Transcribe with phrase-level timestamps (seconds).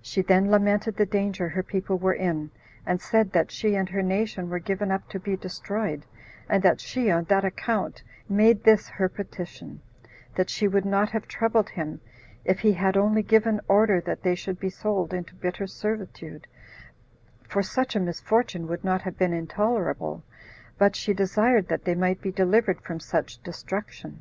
[0.00, 2.52] She then lamented the danger her people were in;
[2.86, 6.04] and said that "she and her nation were given up to be destroyed,
[6.48, 9.80] and that she, on that account, made this her petition;
[10.36, 12.00] that she would not have troubled him
[12.44, 16.46] if he had only given order that they should be sold into bitter servitude,
[17.42, 20.22] for such a misfortune would not have been intolerable;
[20.78, 24.20] but she desired that they might be delivered from such destruction."